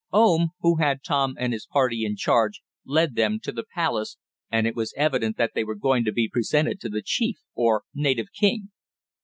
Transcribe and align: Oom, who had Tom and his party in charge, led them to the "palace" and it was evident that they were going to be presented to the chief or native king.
Oom, 0.17 0.47
who 0.61 0.77
had 0.77 1.03
Tom 1.03 1.35
and 1.37 1.53
his 1.53 1.67
party 1.67 2.03
in 2.05 2.15
charge, 2.15 2.63
led 2.87 3.13
them 3.13 3.39
to 3.41 3.51
the 3.51 3.63
"palace" 3.63 4.17
and 4.49 4.65
it 4.65 4.75
was 4.75 4.95
evident 4.97 5.37
that 5.37 5.51
they 5.53 5.63
were 5.63 5.75
going 5.75 6.03
to 6.05 6.11
be 6.11 6.27
presented 6.27 6.79
to 6.79 6.89
the 6.89 7.03
chief 7.03 7.37
or 7.53 7.83
native 7.93 8.31
king. 8.33 8.69